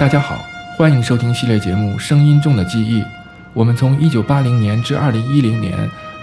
[0.00, 0.42] 大家好，
[0.78, 3.02] 欢迎收听系列节目《声音中的记忆》。
[3.52, 5.76] 我们从1980年至2010年，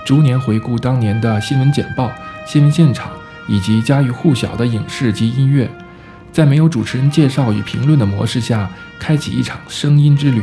[0.03, 2.11] 逐年回顾当年的新闻简报、
[2.43, 3.11] 新闻现场
[3.47, 5.69] 以及家喻户晓的影视及音乐，
[6.33, 8.67] 在没有主持人介绍与评论的模式下，
[8.97, 10.41] 开启一场声音之旅。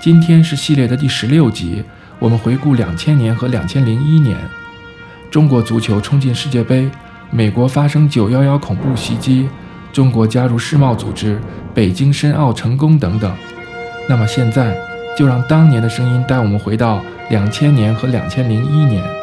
[0.00, 1.84] 今天是系列的第十六集，
[2.18, 4.38] 我们回顾2000年和2001年，
[5.30, 6.90] 中国足球冲进世界杯，
[7.30, 9.46] 美国发生911恐怖袭击。
[9.92, 11.40] 中国加入世贸组织，
[11.74, 13.32] 北京申奥成功等等。
[14.08, 14.76] 那么现在，
[15.16, 19.19] 就让当年的声音带我们回到两千年和两千零一年。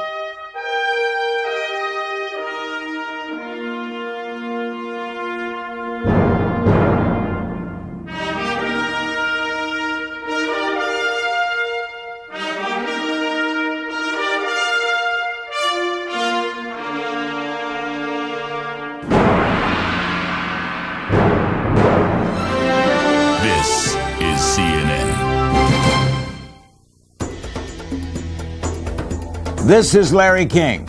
[29.67, 30.85] This is Larry King.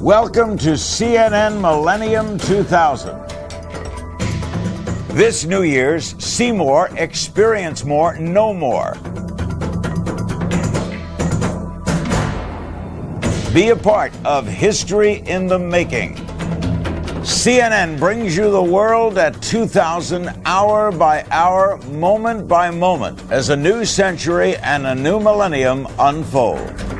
[0.00, 3.16] Welcome to CNN Millennium 2000.
[5.10, 8.94] This New Year's, see more, experience more, know more.
[13.54, 16.16] Be a part of history in the making.
[17.22, 23.56] CNN brings you the world at 2000, hour by hour, moment by moment, as a
[23.56, 26.91] new century and a new millennium unfold.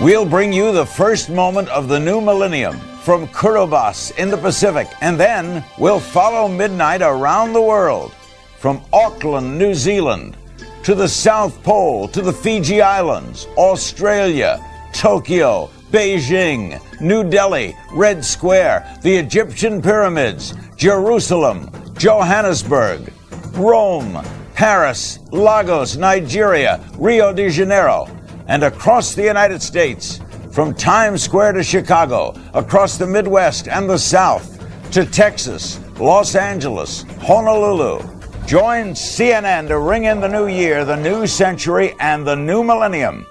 [0.00, 4.86] We'll bring you the first moment of the new millennium from Kiribati in the Pacific,
[5.00, 8.12] and then we'll follow midnight around the world
[8.58, 10.36] from Auckland, New Zealand,
[10.84, 19.00] to the South Pole, to the Fiji Islands, Australia, Tokyo, Beijing, New Delhi, Red Square,
[19.02, 23.12] the Egyptian pyramids, Jerusalem, Johannesburg,
[23.54, 28.08] Rome, Paris, Lagos, Nigeria, Rio de Janeiro,
[28.47, 30.19] and across the United States,
[30.51, 34.59] from Times Square to Chicago, across the Midwest and the South,
[34.91, 37.99] to Texas, Los Angeles, Honolulu.
[38.45, 43.25] Join CNN to ring in the new year, the new century, and the new millennium.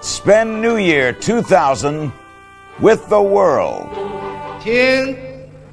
[0.00, 2.10] Spend New Year 2000
[2.80, 3.88] with the world.
[4.62, 5.16] 请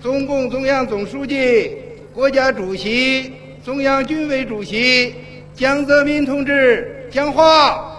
[0.01, 1.77] 中共中央总书记、
[2.13, 5.15] 国家主席、中央军委主席
[5.53, 7.92] 江泽民同志讲话。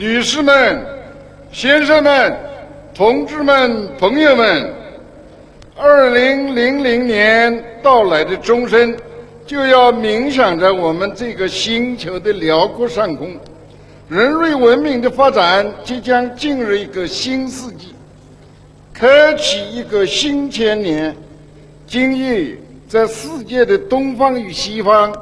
[0.00, 0.82] 女士们、
[1.52, 2.34] 先生们、
[2.94, 4.72] 同志们、朋友们，
[5.76, 8.96] 二零零零年到来的钟声，
[9.46, 13.36] 就要冥想在我们这个星球的辽阔上空。
[14.08, 17.94] 人类文明的发展即将进入一个新世纪，
[18.94, 21.14] 开启一个新千年。
[21.86, 22.56] 今夜，
[22.88, 25.14] 在世界的东方与西方、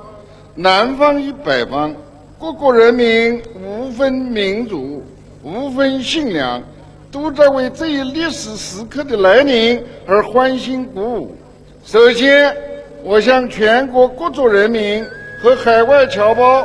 [0.55, 1.93] 南方与北方。
[2.41, 5.05] 各国人民无分民族、
[5.43, 6.63] 无分信仰，
[7.11, 11.37] 都在为这一历史时刻的来临而欢欣鼓舞。
[11.85, 12.57] 首先，
[13.03, 15.05] 我向全国各族人民
[15.43, 16.65] 和海外侨胞，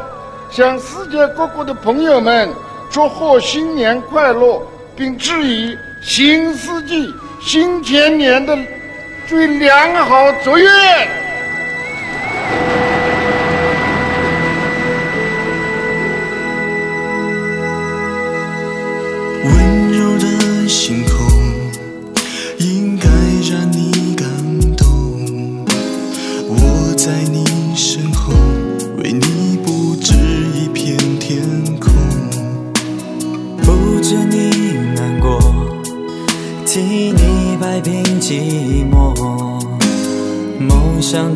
[0.52, 2.48] 向世界各国的朋友们
[2.92, 4.62] 祝贺新年快乐，
[4.96, 7.12] 并致以新世纪、
[7.42, 8.56] 新千年的
[9.28, 11.23] 最良好祝愿。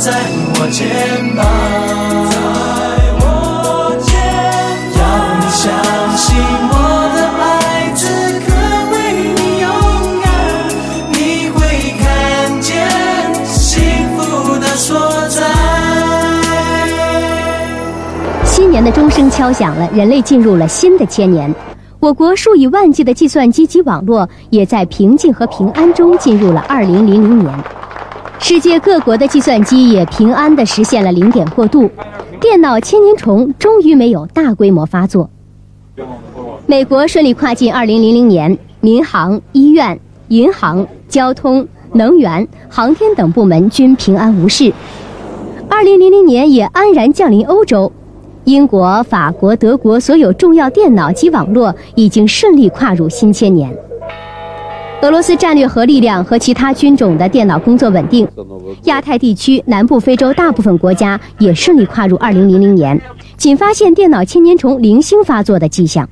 [0.00, 0.10] 在
[0.54, 0.88] 我肩
[1.36, 1.44] 膀，
[2.30, 2.34] 在
[3.20, 4.16] 我肩，
[4.96, 5.00] 要
[5.36, 5.60] 你相
[6.16, 6.72] 信我
[7.14, 7.44] 的爱
[7.94, 8.08] 此
[8.40, 8.48] 刻
[8.94, 8.96] 为
[9.36, 9.68] 你勇
[10.22, 10.26] 敢，
[11.12, 11.20] 你
[11.50, 11.60] 会
[12.00, 12.02] 看
[12.62, 12.72] 见
[13.44, 13.76] 幸
[14.16, 14.96] 福的所
[15.28, 15.44] 在。
[18.46, 21.54] 新年的钟声敲响了，人类进入了新的千年。
[21.98, 27.52] 我国数以万计的计算机及网络也在平静和平安中进入了二零零零年。
[28.42, 31.88] 世界各国的计算机也平安地实现了零点过渡，
[32.40, 35.28] 电脑千年虫终于没有大规模发作。
[36.66, 44.72] 美国顺利跨进二零零零年，民航、医院、银行、交通、能源、航天等部门均平安无事。
[45.68, 47.92] 二零零零年也安然降临欧洲。
[48.44, 53.70] 英国、法国、德国所有重要电脑及网络已经顺利跨入新千年。
[55.02, 58.28] 俄罗斯战略核力量和其他军种的电脑工作稳定，
[58.84, 63.00] 亚太地区、南部非洲大部分国家也顺利跨入2000年，
[63.36, 66.06] 仅发现电脑千年虫零星发作的迹象。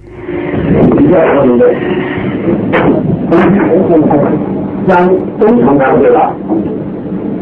[4.89, 5.07] 将
[5.39, 6.35] 中长大对了。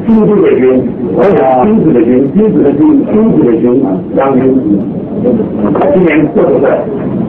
[0.06, 0.82] 精子的菌，
[1.62, 3.84] 精子的菌，精子的菌，精子的菌，
[4.16, 4.42] 将军。
[5.94, 6.68] 今年过多岁？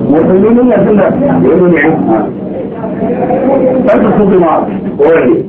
[0.10, 1.02] 我是零零年生的，
[1.44, 2.26] 零零年啊。
[3.88, 4.66] 三十出岁吗？
[4.98, 5.46] 我问你，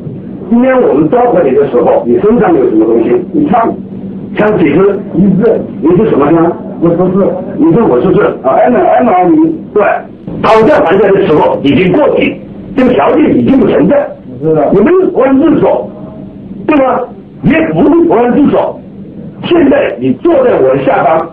[0.50, 3.10] 今天我们召唤你的时候，你身上有什么东西？
[3.32, 3.72] 你枪，
[4.36, 4.98] 枪几支？
[5.14, 5.60] 一支。
[5.80, 6.52] 你是什么呢？
[6.80, 7.26] 我说是。
[7.56, 9.52] 你是我是是啊？M M 二零。
[9.74, 9.82] 对。
[10.42, 12.40] 讨价还价的时候已经过去，
[12.76, 14.08] 这个条件已经不存在。
[14.40, 15.90] 你们我自首，
[16.66, 17.00] 对吗？
[17.42, 18.78] 也不是我人之手。
[19.44, 21.30] 现在你坐在我的下方，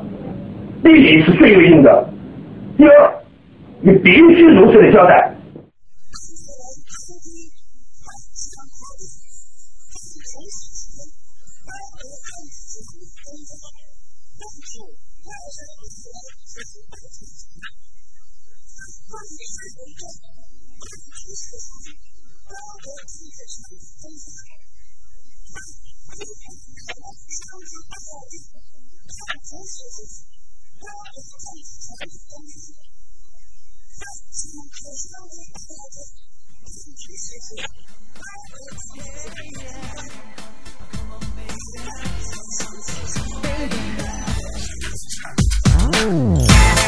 [0.83, 2.05] 第一是最有用的，
[2.77, 3.11] 第二，
[3.81, 5.34] 你必须如实的交代。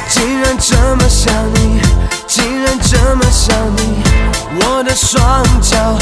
[0.09, 1.81] 竟然这么想你，
[2.27, 4.03] 竟然这么想你，
[4.61, 5.97] 我的双脚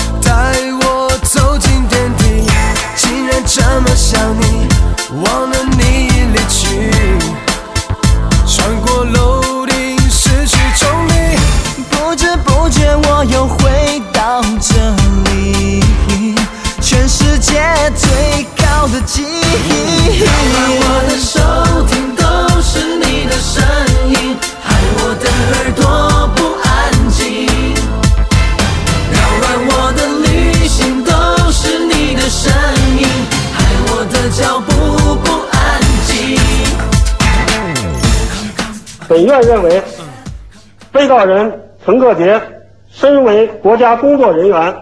[41.15, 42.41] 被告人陈克杰
[42.89, 44.75] 身为国家工作人员，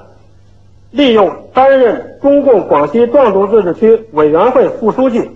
[0.90, 5.30] 利用担任中共广西壮族自治区委员会副书记、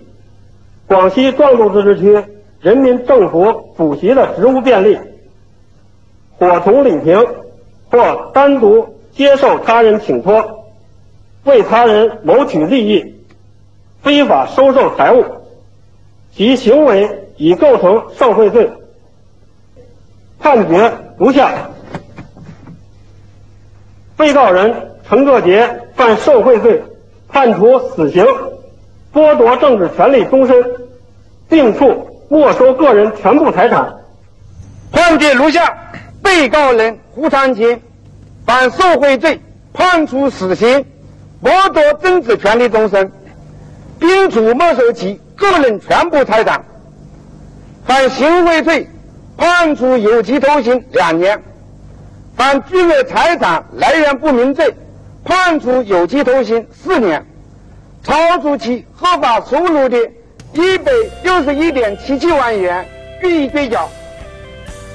[0.88, 2.24] 广西壮族自治区
[2.60, 4.98] 人民政府主席的职务便利，
[6.36, 7.24] 伙同李平
[7.92, 10.64] 或单独接受他人请托，
[11.44, 13.22] 为他人谋取利益，
[14.02, 15.24] 非法收受财物，
[16.32, 18.72] 其行为已构成受贿罪。
[20.48, 21.50] 判决如下：
[24.16, 24.74] 被告人
[25.06, 26.82] 陈克杰犯受贿罪，
[27.28, 28.24] 判处死刑，
[29.12, 30.56] 剥夺政治权利终身，
[31.50, 33.94] 并处没收个人全部财产。
[34.90, 35.76] 判决如下：
[36.22, 37.82] 被告人胡长清
[38.46, 39.42] 犯受贿罪，
[39.74, 40.82] 判处死刑，
[41.42, 43.12] 剥夺政治权利终身，
[44.00, 46.62] 并处没收其个人全部财产；
[47.84, 48.88] 犯行贿罪，
[49.38, 51.38] 判处有期徒刑两年；
[52.36, 54.74] 犯巨额财产来源不明罪，
[55.24, 57.24] 判处有期徒刑四年。
[58.02, 59.96] 超出其合法收入的
[60.54, 60.90] 一百
[61.22, 62.84] 六十一点七七万元
[63.22, 63.88] 予以追缴。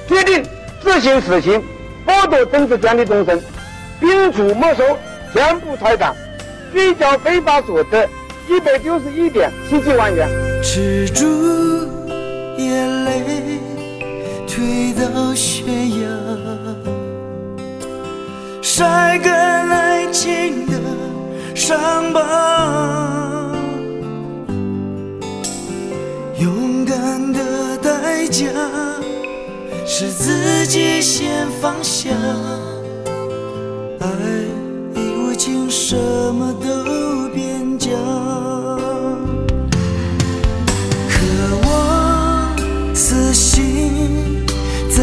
[0.07, 0.43] 决定
[0.83, 1.63] 执行死刑，
[2.05, 3.41] 剥夺政治权利终身，
[4.01, 4.83] 并处没收
[5.31, 6.13] 全部财产，
[6.73, 8.05] 追缴非法所得
[8.50, 10.27] 一百六十一点七七万元。
[10.62, 11.23] 止住
[12.57, 13.21] 眼泪，
[14.55, 15.65] 推到悬
[16.00, 16.07] 崖，
[18.62, 20.74] 晒干爱情的
[21.55, 23.51] 伤疤。
[26.39, 28.45] 勇敢的代价
[29.88, 32.12] 是自己先放下，
[34.01, 34.07] 爱
[34.95, 37.89] 已无情，什么都变假。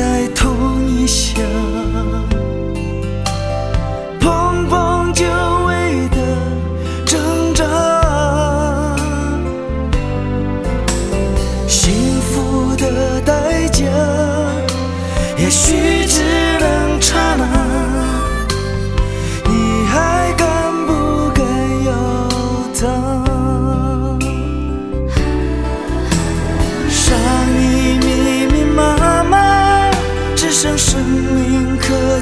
[0.00, 1.42] 再痛一下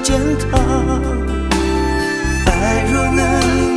[0.08, 0.56] 践踏。
[2.46, 3.20] 爱若能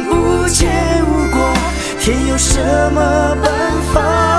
[0.07, 1.53] 无牵无挂，
[2.00, 2.57] 天有什
[2.93, 3.51] 么办
[3.93, 4.30] 法？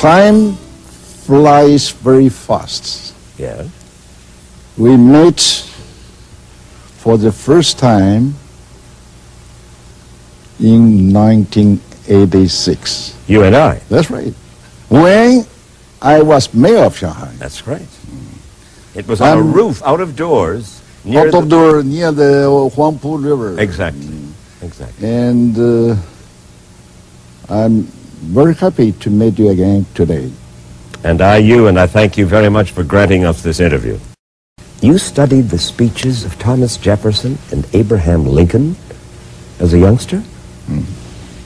[0.00, 0.54] Time
[1.26, 3.14] flies very fast.
[3.36, 3.68] Yeah.
[4.78, 5.38] We met
[6.96, 8.34] for the first time
[10.58, 13.14] in 1986.
[13.28, 13.80] You and I.
[13.90, 14.32] That's right.
[14.88, 15.44] When
[16.00, 17.32] I was mayor of Shanghai.
[17.36, 17.86] That's right.
[18.94, 22.48] It was on a Um, roof out of doors near Out of the, near the
[22.74, 23.60] Huangpu River.
[23.60, 24.16] Exactly.
[24.62, 25.06] Exactly.
[25.08, 25.96] And uh,
[27.48, 27.86] I'm
[28.20, 30.30] very happy to meet you again today.
[31.02, 33.98] And I you, and I thank you very much for granting us this interview.
[34.82, 38.76] You studied the speeches of Thomas Jefferson and Abraham Lincoln
[39.58, 40.22] as a youngster?
[40.66, 40.84] Mm.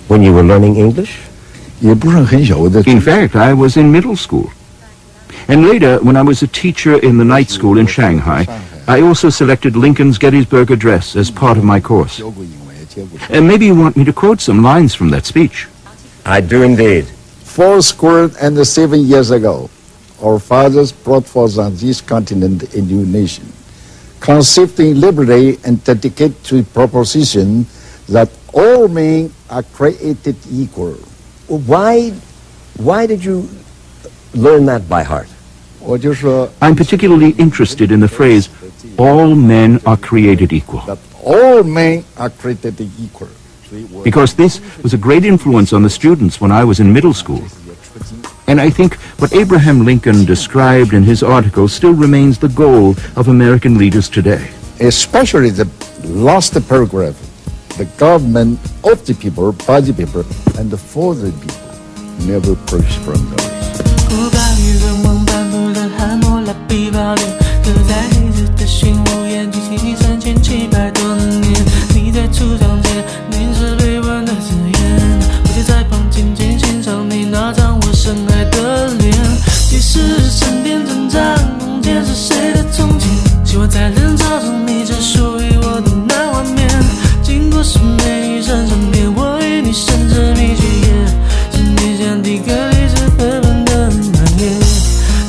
[0.09, 1.21] When you were learning English?
[1.83, 4.51] In fact, I was in middle school.
[5.49, 8.47] And later, when I was a teacher in the night school in Shanghai,
[8.87, 12.21] I also selected Lincoln's Gettysburg Address as part of my course.
[13.29, 15.67] And maybe you want me to quote some lines from that speech.
[16.25, 17.05] I do indeed.
[17.05, 19.69] Four score and seven years ago,
[20.23, 23.53] our fathers brought forth on this continent a new nation,
[24.21, 27.67] conceived in liberty and dedicated to the proposition
[28.09, 30.95] that all men are created equal.
[31.47, 32.11] Why,
[32.79, 33.49] why did you
[34.35, 35.29] learn that by heart?
[35.87, 38.49] Uh, I'm particularly interested in the phrase,
[38.97, 40.81] all men are created equal.
[40.81, 43.29] That all men are created equal
[44.03, 47.43] because this was a great influence on the students when I was in middle school.
[48.47, 53.29] And I think what Abraham Lincoln described in his article still remains the goal of
[53.29, 54.51] American leaders today.
[54.81, 55.69] especially the
[56.05, 57.15] last paragraph,
[57.79, 60.25] the government of the people, by the people,
[60.59, 63.55] and for the people, never perish from those.
[83.67, 86.69] 在人潮中你只属于我的那画面。
[87.23, 91.07] 经过十年一扇身边，我与你甚至密去夜，
[91.51, 94.43] 是你像第个历史课本的那年。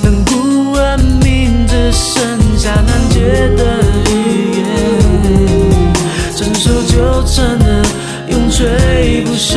[0.04, 3.20] 当古文明只剩下难解
[3.56, 3.62] 的
[4.12, 4.14] 语
[4.58, 4.64] 言，
[6.36, 7.86] 成熟就成了
[8.30, 9.56] 永垂不朽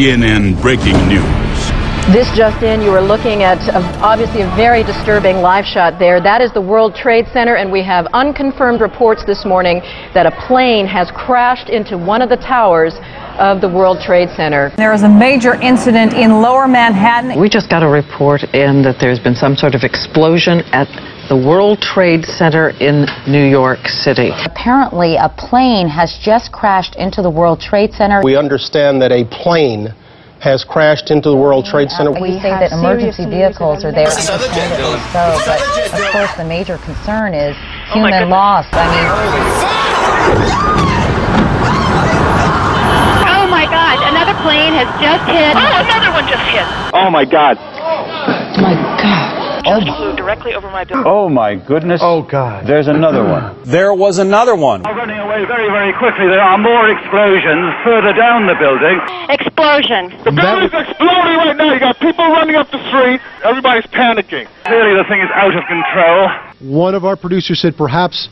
[0.00, 1.60] CNN breaking news.
[2.08, 6.22] This just in, you are looking at a, obviously a very disturbing live shot there.
[6.22, 9.80] That is the World Trade Center, and we have unconfirmed reports this morning
[10.14, 12.94] that a plane has crashed into one of the towers
[13.38, 14.72] of the World Trade Center.
[14.78, 17.38] There is a major incident in lower Manhattan.
[17.38, 20.88] We just got a report in that there's been some sort of explosion at
[21.30, 24.34] the World Trade Center in New York City.
[24.34, 28.20] Apparently, a plane has just crashed into the World Trade Center.
[28.24, 29.94] We understand that a plane
[30.42, 32.10] has crashed into the World Trade Center.
[32.10, 35.62] We say that emergency vehicles are there, understandably so, but
[35.94, 37.54] of course the major concern is
[37.94, 38.66] human loss.
[38.74, 39.06] I mean,
[43.30, 45.54] Oh my God, another plane has just hit.
[45.54, 46.66] Oh, another one just hit.
[46.90, 47.54] Oh my God.
[47.54, 48.02] Oh
[48.58, 49.29] My God.
[49.66, 51.04] Oh, flew directly over my building.
[51.06, 52.00] oh my goodness.
[52.02, 52.66] Oh God.
[52.66, 53.56] There's another one.
[53.70, 54.82] There was another one.
[54.82, 56.26] Running away very, very quickly.
[56.26, 58.98] There are more explosions further down the building.
[59.30, 60.10] Explosion.
[60.24, 61.72] The building's exploding right now.
[61.72, 63.20] You got people running up the street.
[63.44, 64.48] Everybody's panicking.
[64.64, 66.28] Clearly the thing is out of control.
[66.60, 68.28] One of our producers said perhaps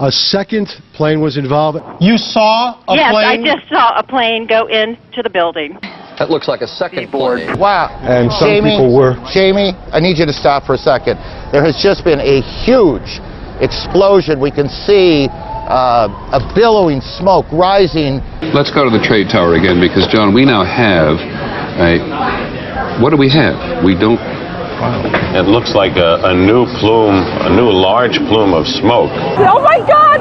[0.00, 1.78] a second plane was involved.
[2.00, 3.44] You saw a yes, plane?
[3.44, 5.76] I just saw a plane go into the building.
[6.18, 7.58] That looks like a second plane.
[7.60, 7.92] Wow.
[8.00, 9.16] And some Jamie, people were.
[9.32, 11.20] Jamie, I need you to stop for a second.
[11.52, 13.20] There has just been a huge
[13.60, 14.40] explosion.
[14.40, 18.24] We can see uh, a billowing smoke rising.
[18.56, 21.20] Let's go to the trade tower again because, John, we now have
[21.76, 23.00] a.
[23.00, 23.84] What do we have?
[23.84, 24.20] We don't.
[25.36, 29.10] It looks like a, a new plume, a new large plume of smoke.
[29.12, 30.20] Oh my God!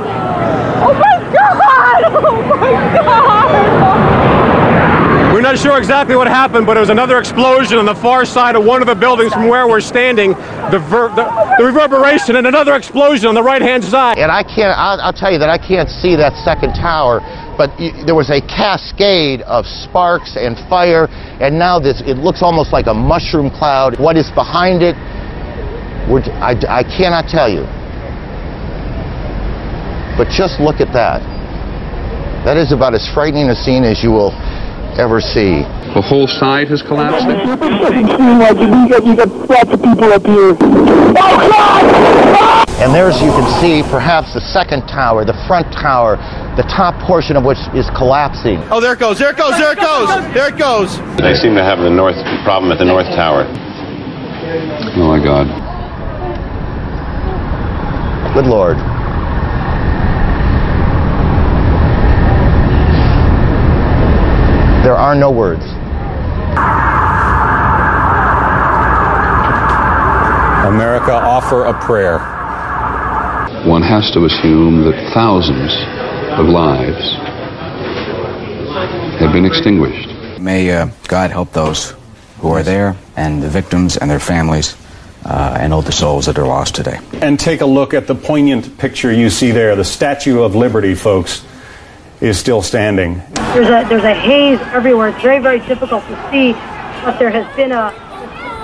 [0.84, 2.04] Oh my God!
[2.20, 4.20] Oh my God!
[5.34, 8.56] We're not sure exactly what happened, but it was another explosion on the far side
[8.56, 10.32] of one of the buildings from where we're standing.
[10.34, 11.24] The, ver- the,
[11.58, 14.18] the reverberation and another explosion on the right-hand side.
[14.18, 17.22] And I can't, I'll, I'll tell you that I can't see that second tower,
[17.60, 17.76] but
[18.08, 21.12] there was a cascade of sparks and fire,
[21.44, 24.00] and now this, it looks almost like a mushroom cloud.
[24.00, 24.96] What is behind it,
[26.40, 27.68] I, I cannot tell you.
[30.16, 31.20] But just look at that.
[32.48, 34.32] That is about as frightening a scene as you will
[35.00, 35.64] ever see.
[35.96, 37.26] The whole side has collapsed.
[37.26, 37.48] then?
[42.80, 46.16] And there's, you can see, perhaps the second tower, the front tower,
[46.56, 48.64] the top portion of which is collapsing.
[48.72, 50.96] Oh, there it goes, there it goes, there it goes, there it goes.
[51.20, 53.44] They seem to have the north problem at the north tower.
[54.96, 55.48] Oh my God.
[58.34, 58.78] Good Lord.
[64.84, 65.66] There are no words.
[70.66, 72.20] America, offer a prayer.
[73.68, 75.74] One has to assume that thousands
[76.40, 77.04] of lives
[79.20, 80.40] have been extinguished.
[80.40, 81.94] May uh, God help those
[82.38, 84.78] who are there and the victims and their families
[85.26, 87.00] uh, and all the souls that are lost today.
[87.14, 89.76] And take a look at the poignant picture you see there.
[89.76, 91.46] The Statue of Liberty, folks,
[92.22, 93.22] is still standing.
[93.54, 95.10] There's a there's a haze everywhere.
[95.10, 96.54] It's very very difficult to see,
[97.04, 97.92] but there has been a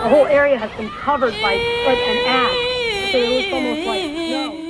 [0.04, 3.12] the whole area has been covered by soot and ash.
[3.12, 4.65] So it looks almost like snow.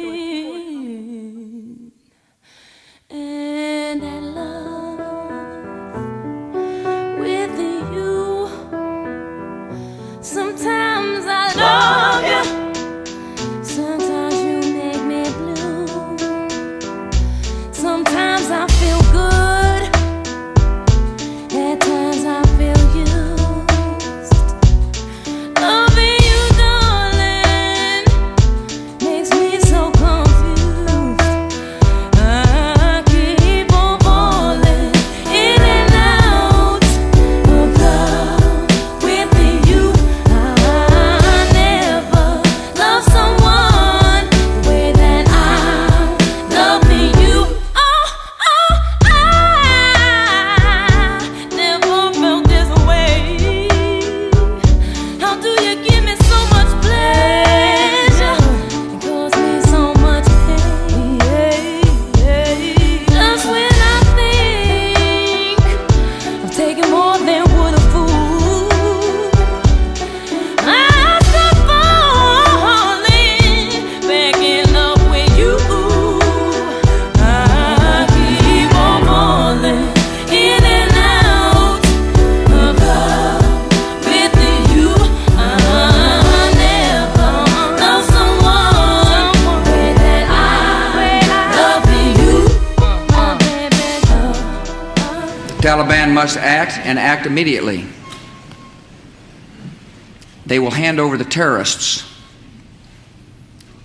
[101.35, 102.09] Terrorists,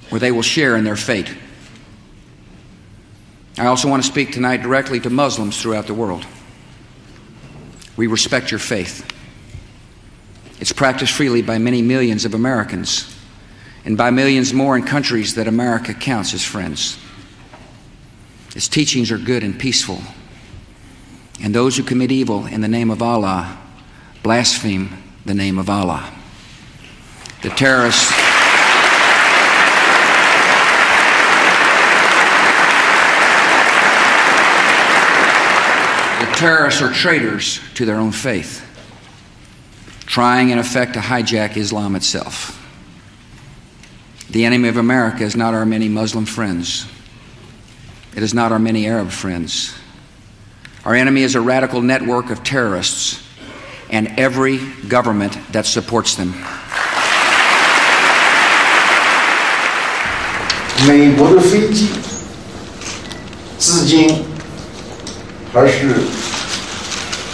[0.08, 1.34] where they will share in their fate.
[3.58, 6.24] I also want to speak tonight directly to Muslims throughout the world.
[7.96, 9.04] We respect your faith.
[10.60, 13.12] It's practiced freely by many millions of Americans,
[13.84, 16.98] and by millions more in countries that America counts as friends.
[18.54, 19.98] Its teachings are good and peaceful,
[21.42, 23.58] and those who commit evil in the name of Allah
[24.22, 26.19] blaspheme the name of Allah.
[27.42, 28.10] The terrorists.
[36.20, 38.66] The terrorists are traitors to their own faith,
[40.04, 42.56] trying in effect to hijack Islam itself.
[44.28, 46.86] The enemy of America is not our many Muslim friends.
[48.14, 49.74] It is not our many Arab friends.
[50.84, 53.26] Our enemy is a radical network of terrorists
[53.88, 56.34] and every government that supports them.
[60.88, 61.88] 美国的飞机
[63.58, 64.24] 至今
[65.52, 65.88] 还是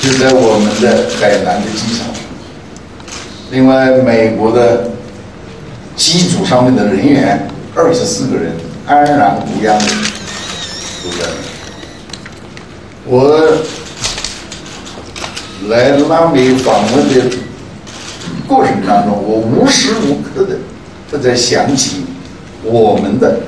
[0.00, 2.06] 就在我们的海南的机场。
[3.52, 4.90] 另外，美国的
[5.94, 8.56] 机组上面的人员二十四个人
[8.86, 9.86] 安然无恙的
[11.04, 11.30] 都在。
[13.04, 13.58] 我
[15.68, 17.36] 来拉美访问的
[18.48, 20.58] 过程当中，我无时无刻的
[21.10, 22.05] 都在想起
[22.66, 23.40] 我们的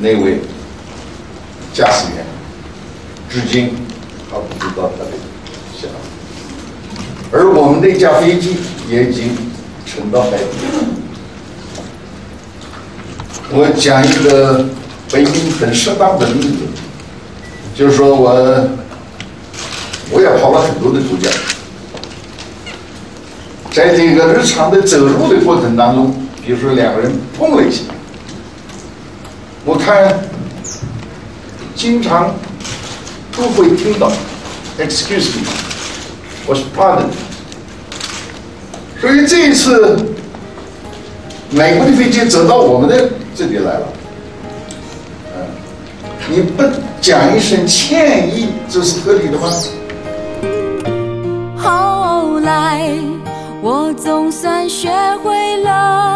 [0.00, 0.40] 那位
[1.72, 2.24] 驾驶员，
[3.28, 3.74] 至今
[4.30, 5.10] 还不知道他的
[5.78, 5.94] 下落。
[7.32, 8.56] 而我们那架飞机
[8.88, 9.30] 也已经
[9.84, 10.44] 沉到海底。
[13.50, 14.66] 我讲一个
[15.12, 16.56] 北京很适当的例子，
[17.74, 18.68] 就是说我
[20.10, 21.28] 我也跑了很多的国家，
[23.70, 26.12] 在这个日常的走路的过程当中，
[26.44, 27.82] 比如说两个人碰了一下，
[29.68, 30.16] 我看
[31.74, 32.32] 经常
[33.36, 34.12] 都会听到
[34.78, 35.42] “excuse me”，
[36.46, 37.06] 我是 pardon，
[39.00, 40.06] 所以这一次
[41.50, 43.88] 美国的飞机走到我们的这里来了，
[45.34, 45.44] 嗯，
[46.30, 46.62] 你不
[47.00, 49.50] 讲一声歉意，这是合理的吗？
[51.58, 52.88] 后来，
[53.60, 54.88] 我总算学
[55.24, 56.15] 会了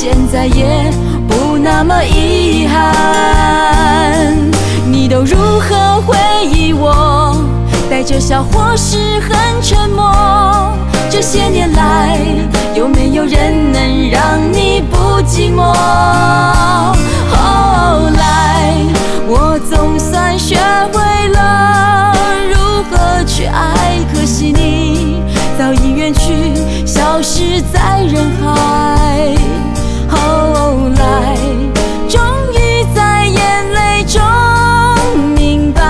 [0.00, 0.92] 现在也
[1.26, 4.32] 不那么遗憾，
[4.86, 7.34] 你都如何回忆我？
[7.90, 10.72] 带着笑或是很沉默？
[11.10, 12.16] 这些年来，
[12.76, 15.64] 有没有人能让你不寂寞？
[17.32, 18.76] 后来，
[19.26, 20.60] 我总算学
[20.92, 22.14] 会了。
[22.48, 23.98] 如何去爱？
[24.14, 25.24] 可惜你
[25.58, 26.54] 早已远去，
[26.86, 29.34] 消失在人海。
[30.98, 31.36] 来，
[32.08, 32.20] 终
[32.52, 34.20] 于在眼泪中
[35.36, 35.80] 明白，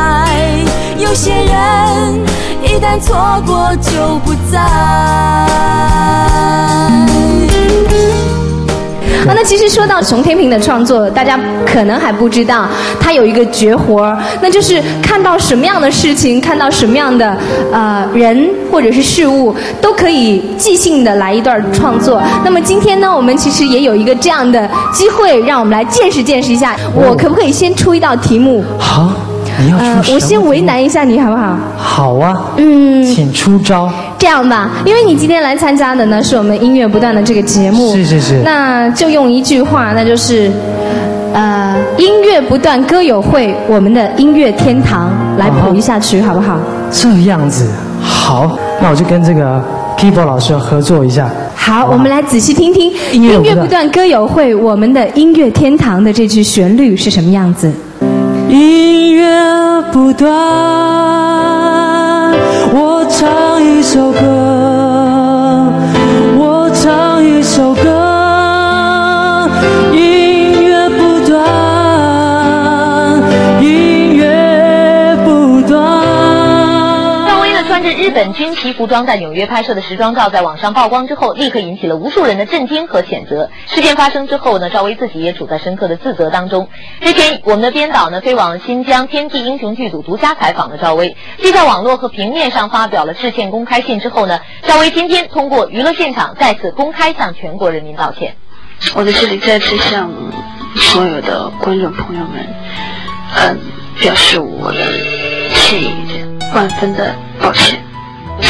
[0.98, 2.20] 有些人
[2.62, 4.58] 一旦错过就不再。
[9.26, 9.48] 好，那。
[9.48, 12.68] 其实说到熊天平的创作，大家可能还不知道，
[13.00, 17.34] 他有一个绝活儿，那就是看到什么样的事情，看到什么样的
[17.72, 22.22] 呃人或者是事物，都可以即兴的来一段创作。
[22.44, 26.76] 那么今天呢，我们其实也有一个这样的机会，让我们来见识见识一下。
[26.94, 28.62] 我可不可以先出一道题目？
[28.78, 29.10] 好，
[29.60, 30.02] 你要出什么？
[30.06, 31.56] 呃我先为难一下你好不好？
[31.76, 33.90] 好啊，嗯，请出招。
[34.18, 40.50] 这样吧，因为你今天来参加的呢是我们音乐不断的这个节目，是是是那就用一句话，那就是，
[41.32, 46.58] 呃，音乐不断，歌友会，我们的音乐天堂，来谱一下曲，好不好？
[46.90, 47.68] 这样子，
[48.00, 49.62] 好，那我就跟这个
[49.96, 51.30] keyboard 老师合作一下。
[51.54, 57.70] 好，我们来仔细听听音乐不断歌友会，我们的音乐天堂的这句旋律是什么样子？
[58.48, 58.87] 音乐
[59.92, 60.30] 不断，
[62.72, 64.18] 我唱一首歌，
[66.38, 67.77] 我唱一首歌。
[78.32, 83.50] 军旗服装在纽约拍摄的时装照在网上曝光之后，立刻引起了无数人的震惊和谴责。
[83.66, 86.68] 事件发生之后呢，赵薇自己也处在深刻的自责当中。
[87.00, 98.36] 之前我们的编导呢飞往新疆天地英雄剧组独家采访了赵薇，既在网络和平面上发表了致歉公开信之后呢，赵薇今天通过娱乐现场再次公开向全国人民道歉。
[98.94, 100.10] 我在这里再次向
[100.76, 102.46] 所有的观众朋友们，
[103.36, 103.58] 嗯，
[104.00, 104.78] 表示我的
[105.52, 107.82] 歉意，万分的抱歉，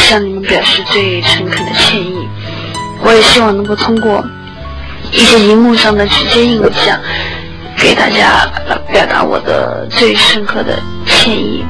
[0.09, 2.27] 向你们表示最诚恳的歉意。
[3.05, 4.25] 我也希望能够通过
[5.13, 6.99] 一些荧幕上的直接印象，
[7.77, 8.51] 给大家
[8.91, 11.63] 表达我的最深刻的歉意。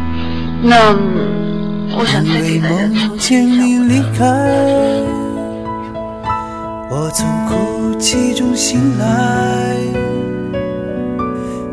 [0.63, 0.95] 那
[1.97, 2.77] 我想再给大家
[3.09, 4.25] 重见你离开，
[6.93, 9.75] 我从哭泣中醒来，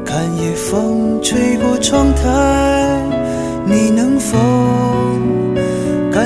[0.04, 3.04] 看夜风吹过窗台，
[3.66, 4.38] 你能否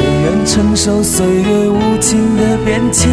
[0.00, 3.10] 谁愿承受岁月无情的变迁？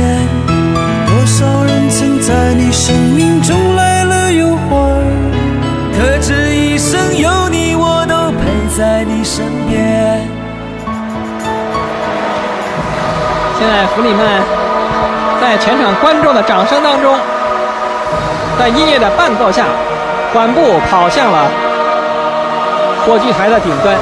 [1.05, 5.03] 多少人曾在你生命中来了又还，
[5.93, 10.21] 可这一生有你，我都陪在你身边。
[13.59, 14.41] 现在福利们
[15.41, 17.13] 在全场观众的掌声当中，
[18.57, 19.65] 在音乐的伴奏下，
[20.33, 21.51] 缓步跑向了
[23.05, 23.97] 火炬台的顶端，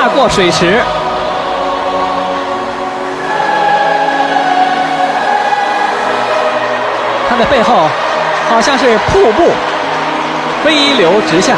[0.00, 0.80] 踏过水池，
[7.28, 7.74] 它的背后
[8.48, 9.50] 好像是瀑布
[10.62, 11.56] 飞流直下，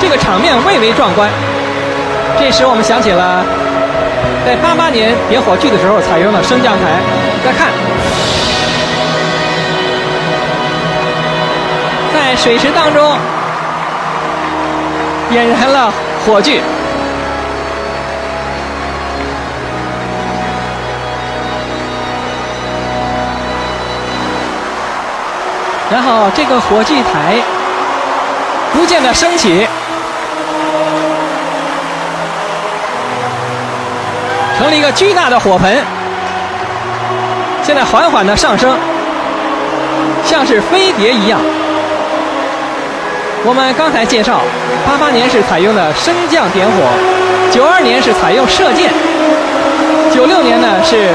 [0.00, 1.30] 这个场面蔚为壮观。
[2.36, 3.44] 这使我们想起了
[4.44, 6.98] 在八八年点火炬的时候采用的升降台。
[7.44, 7.68] 再看，
[12.12, 13.16] 在水池当中
[15.30, 15.92] 点燃了
[16.26, 16.60] 火炬，
[25.90, 27.36] 然后这个火炬台
[28.74, 29.66] 逐渐的升起。
[34.58, 35.78] 成了一个巨大的火盆，
[37.62, 38.76] 现在缓缓的上升，
[40.24, 41.38] 像是飞碟一样。
[43.44, 44.40] 我们刚才介绍，
[44.84, 46.72] 八八年是采用的升降点火，
[47.52, 48.90] 九二年是采用射箭，
[50.12, 51.14] 九六年呢是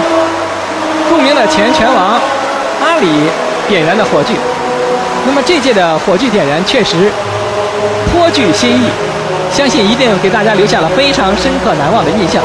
[1.10, 2.18] 著名的前拳王
[2.82, 3.30] 阿里
[3.68, 4.34] 点燃的火炬。
[5.26, 7.12] 那么这届的火炬点燃确实
[8.12, 8.90] 颇具新意，
[9.52, 12.44] 相信一定给大家留下了非常深刻难忘的印象。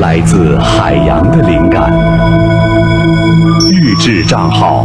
[0.00, 1.90] 来自海洋的灵感，
[3.70, 4.84] 预制账号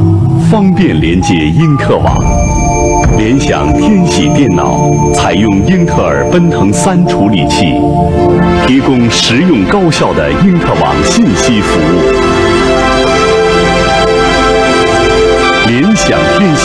[0.50, 2.16] 方便连接英特网。
[3.18, 7.74] 联想天喜电脑采用英特尔奔腾三处理器，
[8.68, 11.84] 提供实用高效的英特网信息服务。
[15.68, 16.56] 联想天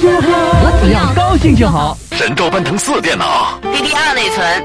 [0.00, 0.28] 就好，
[0.62, 1.96] 我只要高兴就好。
[2.12, 4.64] 神州奔腾四电脑，DDR 内存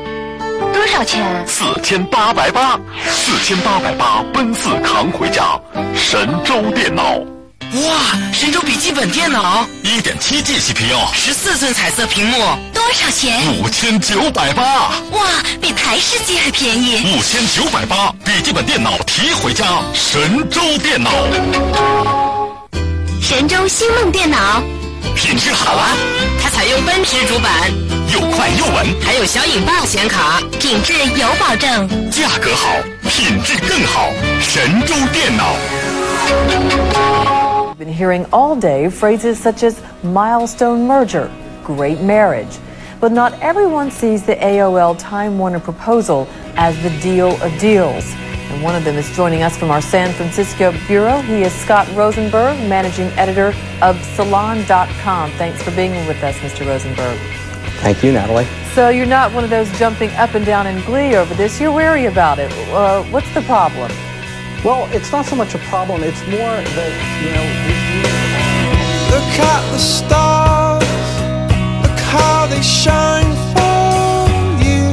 [0.73, 1.23] 多少钱？
[1.47, 5.59] 四千八百八，四千八百八，奔四扛回家。
[5.95, 7.19] 神州电脑，
[7.73, 12.37] 哇，神州笔记本电脑，一点七 G CPU，十四寸彩色屏幕，
[12.71, 13.41] 多少钱？
[13.57, 14.89] 五千九百八。
[15.09, 15.25] 哇，
[15.59, 17.17] 比台式机还便宜。
[17.17, 19.65] 五千九百八，笔记本电脑提回家。
[19.91, 21.09] 神州电脑，
[23.19, 24.61] 神州星梦电脑。
[25.15, 25.97] 品质好啊！
[26.41, 27.71] 它采用奔驰主板，
[28.13, 31.89] 又快又稳，还有小影棒显卡，品质有保证。
[32.11, 32.69] 价格好，
[33.09, 35.55] 品质更好，神州电脑。
[37.73, 41.33] We've been hearing all day phrases such as milestone merger,
[41.63, 42.59] great marriage.
[42.99, 48.05] But not everyone sees the AOL Time Warner proposal as the deal of deals.
[48.51, 51.21] And one of them is joining us from our San Francisco bureau.
[51.21, 55.31] He is Scott Rosenberg, managing editor of Salon.com.
[55.31, 56.67] Thanks for being with us, Mr.
[56.67, 57.17] Rosenberg.
[57.81, 58.45] Thank you, Natalie.
[58.75, 61.59] So you're not one of those jumping up and down in glee over this.
[61.59, 62.51] You're wary about it.
[62.71, 63.91] Uh, what's the problem?
[64.63, 66.03] Well, it's not so much a problem.
[66.03, 67.83] It's more that, you know,
[69.13, 70.83] Look at the stars.
[71.83, 74.25] Look how they shine for
[74.63, 74.89] you.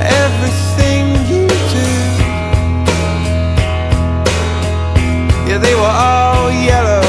[0.00, 1.88] Everything you do.
[5.46, 7.02] Yeah, they were all yellow.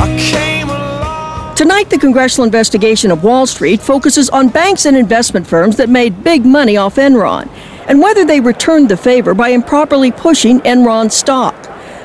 [0.00, 1.54] I came along.
[1.54, 6.24] Tonight, the congressional investigation of Wall Street focuses on banks and investment firms that made
[6.24, 7.50] big money off Enron
[7.86, 11.54] and whether they returned the favor by improperly pushing Enron's stock.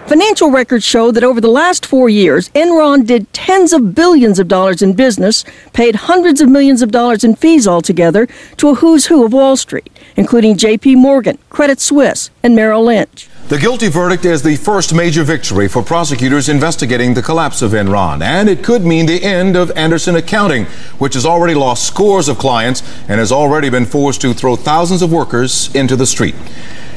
[0.09, 4.47] Financial records show that over the last four years, Enron did tens of billions of
[4.47, 9.05] dollars in business, paid hundreds of millions of dollars in fees altogether to a who's
[9.05, 13.29] who of Wall Street, including JP Morgan, Credit Suisse, and Merrill Lynch.
[13.49, 18.21] The guilty verdict is the first major victory for prosecutors investigating the collapse of Enron,
[18.21, 20.65] and it could mean the end of Anderson Accounting,
[20.99, 25.01] which has already lost scores of clients and has already been forced to throw thousands
[25.01, 26.35] of workers into the street.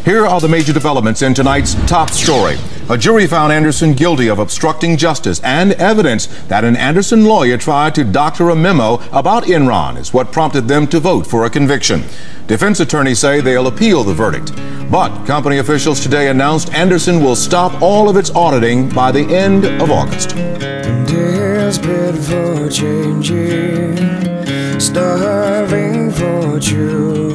[0.04, 2.56] Here are the major developments in tonight's top story.
[2.90, 7.94] A jury found Anderson guilty of obstructing justice, and evidence that an Anderson lawyer tried
[7.94, 12.02] to doctor a memo about Enron is what prompted them to vote for a conviction.
[12.48, 14.50] Defense attorneys say they'll appeal the verdict.
[14.90, 19.66] But company officials today announced Anderson will stop all of its auditing by the end
[19.80, 20.30] of August.
[21.06, 23.96] Desperate for changing,
[24.80, 27.31] starving for truth.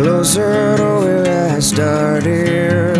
[0.00, 2.96] Closer to where I started,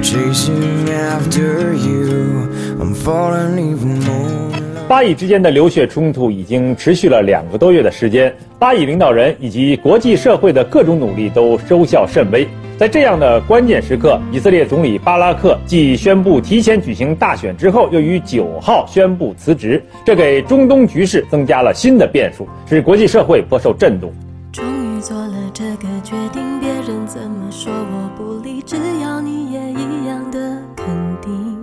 [0.00, 2.48] chasing after you.
[2.80, 4.88] I'm falling even more.
[4.88, 12.48] 巴以之间的流血冲突已经持续了两个多月的时间，巴以领导人以及国际社会的各种努力都收效甚微。
[12.78, 24.10] 在这样的关键时刻，以色列总理巴拉克继宣布提前举行大选之后，又于九号宣布辞职，这给中东局势增加了新的变数，使国际社会颇受震动。
[24.50, 30.86] 终于做了这个决定，别人怎么说我不理，只要你也一样的肯
[31.22, 31.56] 定，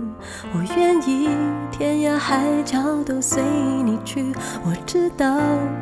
[0.54, 1.28] 我愿意
[1.70, 3.42] 天涯海角都随
[3.84, 4.32] 你去。
[4.64, 5.38] 我知道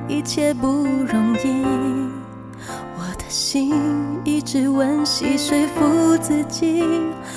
[0.08, 1.64] 一切不容易，
[2.98, 3.72] 我的心
[4.24, 6.82] 一直温习说服自己，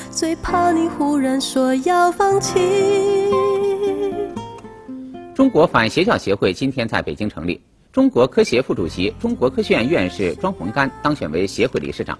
[0.09, 3.29] 最怕你忽然说要放弃。
[5.35, 7.61] 中国反邪教协会今天在北京成立。
[7.93, 12.17] 中国科协副主席、中国科学院院士庄洪干当选为协会理事长。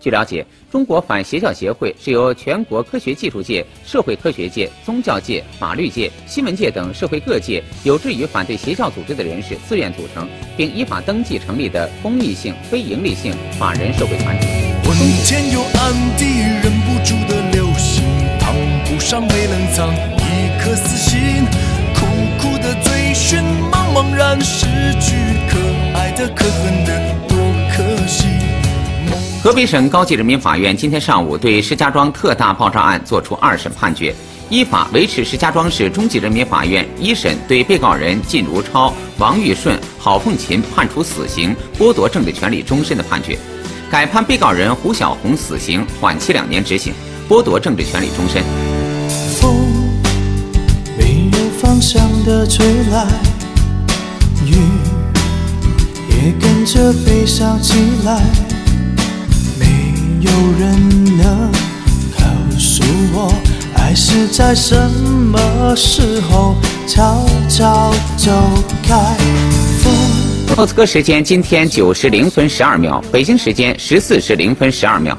[0.00, 14.48] 据了解，中国反邪教协会是由全国科学技术界、社会科学界、宗教界、法律界、新闻界等社会各界有志于反对邪教组织的人士自愿组成，并依法登记成立的公益性、非营利性法人社会团体。
[14.82, 16.24] 昏天又暗地，
[16.60, 18.02] 忍不住的流星，
[18.40, 18.52] 烫
[18.84, 21.46] 不上被冷藏一颗死心，
[23.14, 23.38] 寻，
[23.70, 24.66] 茫茫然失
[25.00, 25.14] 去，
[25.48, 25.58] 可
[25.96, 27.38] 爱的可恨的多
[27.70, 28.26] 可惜。
[29.40, 34.12] 河北省高级人民法院今天上午对石家庄特大爆炸案作出二审判决，
[34.50, 43.38] 依法维持石家庄市中级人民法院一审对被告人靳如超、王玉顺、郝凤琴判处死刑，剥夺政治权利终身的判决，
[43.88, 46.92] 改判被告人胡小红死刑，缓期两年执行，
[47.28, 48.42] 剥夺政治权利终身。
[51.84, 53.06] 有方向的吹来，
[54.46, 54.56] 雨
[56.08, 57.74] 也跟着悲伤起
[58.04, 58.22] 来。
[59.58, 59.66] 没
[60.20, 61.52] 有人能
[62.16, 62.24] 告
[62.58, 62.82] 诉
[63.12, 63.34] 我，
[63.76, 66.56] 爱是在什么时候
[66.86, 68.32] 悄悄走
[68.82, 68.94] 开？
[69.82, 69.92] 风。
[70.56, 75.16] 莫斯科时间今天九时零分十二秒，北京时间十四时零分十二秒，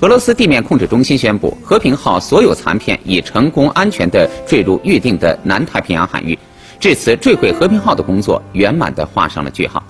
[0.00, 6.38] 俄罗斯地面控制中心宣布，和平号所有残片已成功安全地坠入预定的南太平洋海域，
[6.78, 9.82] 至此坠毁和平号的工作圆满地画上了句号。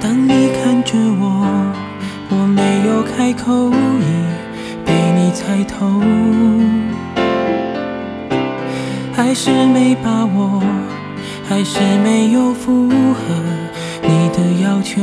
[0.00, 1.74] 当你看着我，
[2.30, 6.00] 我没有开口，已被你猜透，
[9.12, 10.62] 还是没把握，
[11.48, 13.34] 还是没有符合
[14.02, 15.02] 你的要求，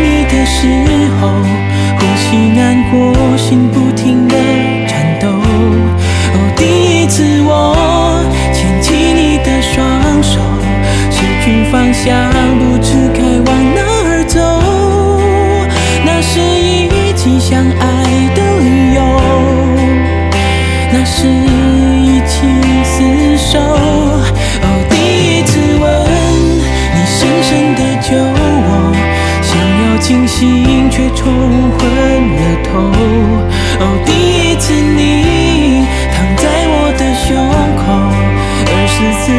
[0.00, 0.66] 你的时
[1.20, 1.28] 候，
[1.98, 4.23] 呼吸难过，心不停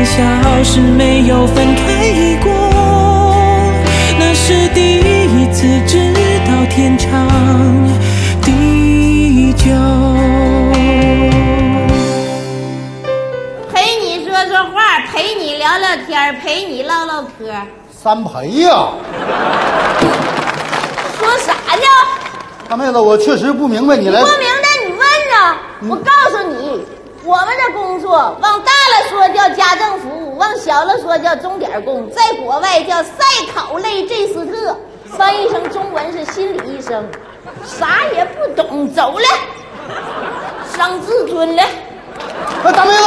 [0.06, 0.22] 小
[0.64, 2.51] 时没有分开过，
[4.18, 6.14] 那是第一次知
[6.45, 7.28] 道天长
[8.41, 9.66] 地久。
[13.74, 17.30] 陪你说说话，陪你聊聊天，陪你唠唠嗑。
[17.91, 18.70] 三陪呀、
[21.20, 21.88] 说啥呢？
[22.70, 24.22] 大妹子，我确实不明白你来。
[24.22, 25.58] 不明白你问呢？
[25.89, 26.86] 我告诉你，
[27.24, 28.74] 我们的工作往大了
[29.09, 33.23] 说叫家政服务，往小了说叫钟点工，在国外叫赛
[33.53, 34.77] 考类这斯特，
[35.17, 37.05] 翻译成中文是心理医生。
[37.63, 39.25] 啥也不懂，走了，
[40.75, 41.63] 伤自尊了。
[42.63, 43.03] 哎，大妹子，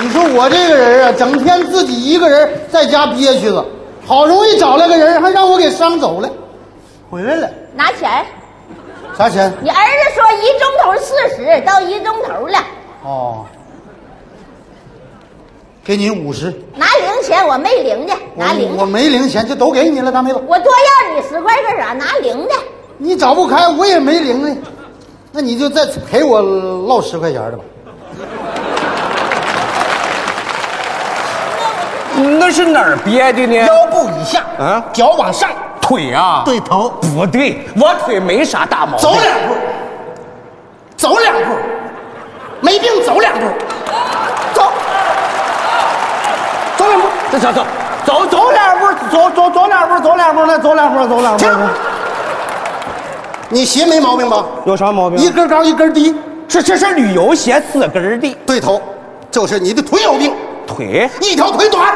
[0.00, 3.64] 你说我这个人啊，整天自己一个人在家憋屈了，
[4.06, 6.28] 好容易找了个人，还让我给伤走了，
[7.10, 8.24] 回来了，拿钱，
[9.16, 9.52] 啥钱？
[9.62, 12.58] 你儿子说一钟头四十，到一钟头了，
[13.02, 13.46] 哦，
[15.82, 20.36] 给你五十，拿零钱我没零的，拿零的，我没零钱，就都给你了，大妹子。
[20.46, 21.92] 我多要你十块干啥？
[21.94, 22.54] 拿零的。
[22.98, 24.56] 你找不开，我也没零呢，
[25.32, 27.64] 那你就再陪我落十块钱的吧。
[32.38, 33.54] 那是哪儿憋的呢？
[33.54, 35.48] 腰部以下，啊，脚往上，
[35.80, 39.00] 腿啊，对头，不对，我腿没啥大毛病。
[39.00, 39.54] 走两步，
[40.96, 41.56] 走两步，
[42.70, 43.40] 没病走两步，
[44.54, 44.62] 走，
[46.76, 47.64] 走两步，这走走
[48.04, 51.38] 走走两步，走走走两步，走两步，那走两步，走两步。
[51.38, 51.50] 停
[53.48, 54.44] 你鞋没毛病吧？
[54.66, 55.18] 有啥毛病？
[55.18, 56.14] 一根高一根低，
[56.46, 58.32] 这这是旅游鞋四根的。
[58.46, 58.80] 对头，
[59.32, 60.32] 就是你的腿有病，
[60.64, 61.92] 腿一条腿短，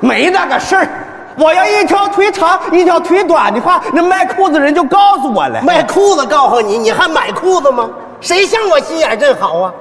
[0.00, 0.88] 没那个事儿。
[1.36, 5.60] 我要一条腿长，一条腿短的话，那卖裤子人就告诉我了。
[5.60, 7.90] 卖裤子告诉你，你还买裤子吗？
[8.22, 9.72] 谁像我心眼真好啊？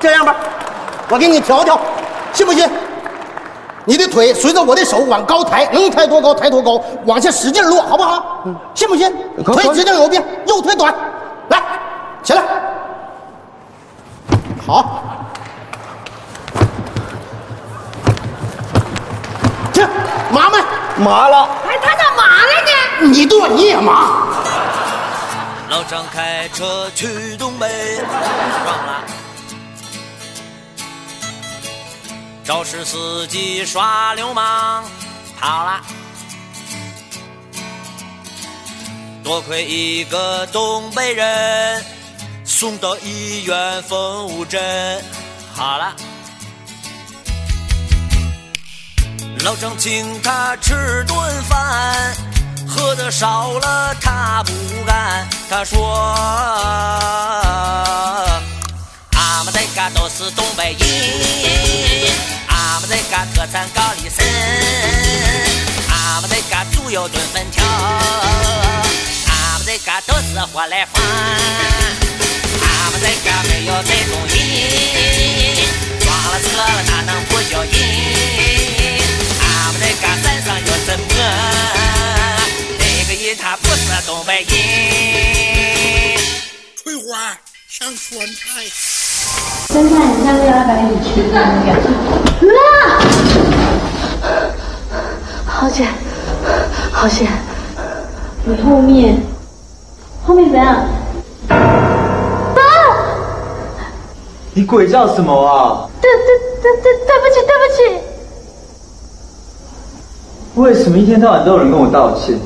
[0.00, 0.34] 这样吧，
[1.08, 1.80] 我给你调调，
[2.32, 2.68] 信不信？
[3.84, 8.44] 你的腿随着我的手往高抬，能抬多高抬多高，往下使劲落，好不好？
[8.74, 9.14] 信不信？
[9.44, 10.94] 可腿指定有病，右腿短，
[11.48, 11.62] 来，
[12.22, 12.42] 起来，
[14.66, 15.02] 好，
[19.72, 19.86] 这
[20.30, 20.58] 麻没？
[21.04, 21.48] 麻了。
[21.66, 22.52] 哎，他咋麻了
[23.06, 23.12] 呢？
[23.12, 24.26] 你对你也麻。
[25.70, 27.68] 老张开车去东北，
[28.64, 29.04] 撞了。
[32.42, 34.82] 肇事司机耍流氓，
[35.38, 35.80] 跑了。
[39.22, 41.84] 多亏一个东北人，
[42.44, 45.00] 送到医院缝五针，
[45.54, 45.94] 好了。
[49.44, 52.16] 老张请他吃顿饭，
[52.70, 54.52] 喝的少了他不
[54.86, 55.28] 干。
[55.50, 55.82] 他说
[59.12, 60.88] ：“俺们这嘎都是东北人，
[62.46, 64.24] 俺们这嘎特产高丽参，
[65.90, 71.02] 俺们这嘎猪油炖粉条，俺们这嘎都是活来饭，
[72.62, 74.32] 俺们这嘎没有这种人，
[75.98, 77.72] 撞了车了哪能不小心？
[79.40, 79.42] 俺
[79.72, 81.79] 们那嘎山上有什么？
[84.10, 84.50] 那个人他不是东北人。
[86.82, 87.38] 葵花
[87.68, 88.34] 像酸菜。
[89.68, 91.68] 侦探，你下次要来把你去那个。
[92.50, 92.58] 啊！
[95.46, 95.86] 好险，
[96.90, 97.28] 好险！
[98.44, 99.22] 你后面，
[100.24, 100.84] 后面怎样？
[101.48, 102.58] 啊！
[104.54, 105.88] 你鬼叫什么啊？
[106.00, 106.26] 对对
[106.62, 107.78] 对对，对不起对不起。
[110.56, 112.36] 为什么一天到晚都有人跟我道歉？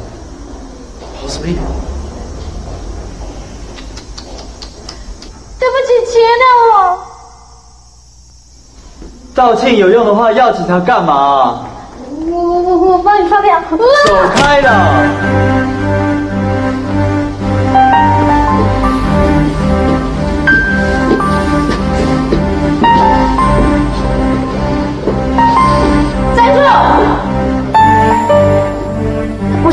[5.59, 6.75] 对不起，原谅我。
[9.35, 11.65] 道歉有用的话，要警察干嘛？
[12.31, 13.61] 我我我我帮你发票。
[13.69, 13.77] 走
[14.35, 16.04] 开了！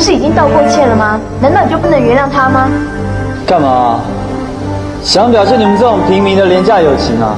[0.01, 1.19] 是已经道过歉了吗？
[1.39, 2.67] 难道你就不能原谅他吗？
[3.45, 3.99] 干嘛？
[5.03, 7.37] 想表现你们这种平民的廉价友情啊？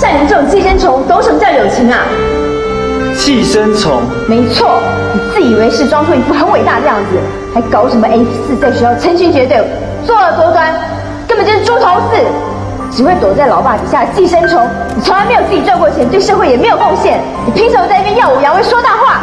[0.00, 1.98] 像你们这种寄生虫，懂什么叫友情啊？
[3.18, 4.00] 寄生虫？
[4.26, 4.80] 没错，
[5.12, 7.18] 你自以为是，装出一副很伟大的样子，
[7.54, 9.62] 还搞什么 F 四，在学校成群结队，
[10.06, 10.72] 作恶多端，
[11.28, 12.16] 根本就是猪头四，
[12.90, 14.66] 只会躲在老爸底下寄生虫。
[14.96, 19.20] 你从来没有自己赚过钱，对社会也没有贡献，你凭什么在那边耀武扬威，说大话？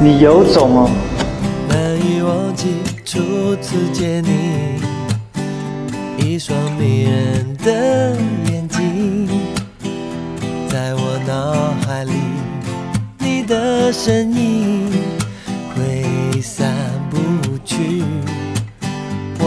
[0.00, 0.90] 你有种哦！
[1.68, 4.82] 难以忘记初次见你，
[6.18, 8.16] 一双迷人的
[8.50, 9.28] 眼睛，
[10.68, 12.12] 在我脑海里，
[13.18, 14.90] 你的身影
[15.76, 16.71] 挥散。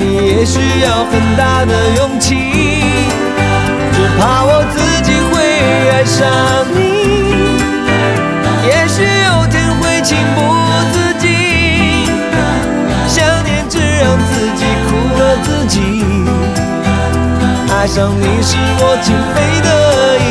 [0.00, 2.34] 你也需要很大的勇气，
[3.92, 5.36] 只怕我自己会
[5.90, 6.26] 爱上
[6.74, 6.80] 你。
[8.66, 10.38] 也许有天会情不
[10.90, 11.28] 自禁，
[13.06, 14.88] 想念只让自己苦
[15.18, 15.76] 了自己。
[17.70, 19.68] 爱上你是我情非得
[20.18, 20.24] 已。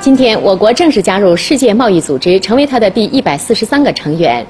[0.00, 4.46] 今天，我国正式加入世界贸易组织，成为它的第一百四十三个成员。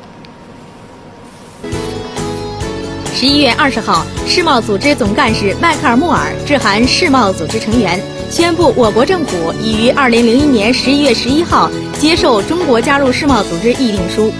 [3.18, 7.98] 十一月二十号，世贸组织总干事迈克尔·穆尔致函世贸组织成员，
[8.30, 14.30] 宣布我国政府已于二零零一年十一月十一号接受中国加入世贸组织议定书。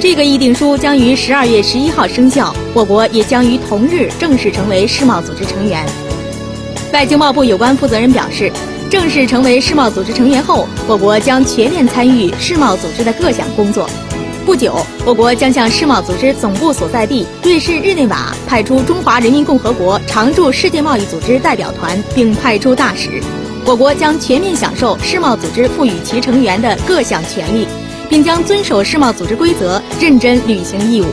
[0.00, 5.86] 这个议定书将于十二月十一号生效，我国也将于同日正式成为世贸组织成员。
[6.92, 8.50] 外经贸部有关负责人表示，
[8.90, 13.88] 正式成为世贸组织成员后，我国将全面参与世贸组织的各项工作。
[14.48, 14.74] 不久，
[15.04, 23.22] 我国将向世贸组织总部所在地瑞士日内瓦派出中华人民共和国常驻世界贸易组织代表团，并派出大使。
[23.66, 27.68] 我国将全面享受世贸组织赋予其成员的各项权利，
[28.08, 31.06] 并将遵守世贸组织规则，认真履行义务。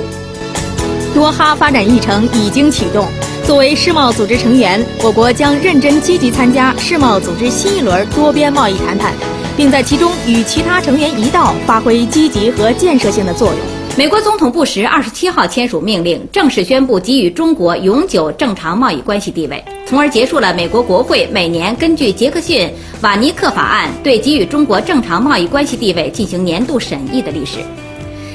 [1.14, 3.06] 多哈发展议程已经启动。
[3.46, 9.12] 作为世贸组织成员，我国将认真积极参加世贸组织新一轮多边贸易谈判，
[9.58, 13.58] 并在其中与其他成员一道发挥积极和建设性的作用。
[13.98, 22.68] 美国总统布什二十七号签署命令，正式宣布给予中国永久正常贸易关系地位，从而结束了美国国会每年根据杰克逊·
[23.00, 27.60] 瓦尼克法案对给予中国正常贸易关系地位进行年度审议的历史。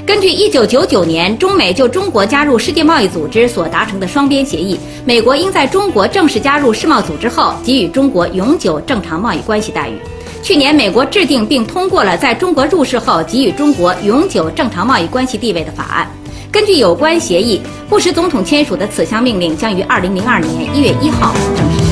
[0.07, 9.93] 根据1999年中美就中国加入世界贸易组织所达成的双边协议，美国应在中国正式加入世贸组织后给予中国永久正常贸易关系待遇。
[10.43, 16.09] 去年，美国制定并通过了在中国入世后给予中国永久正常贸易关系地位的法案。
[16.51, 21.90] 根据有关协议，布什总统签署的此项命令将于二零零二年一月一号正式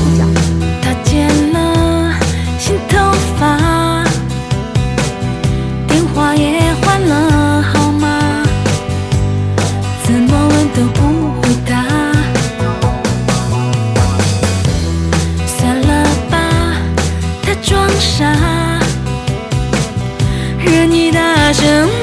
[21.53, 21.98] 生。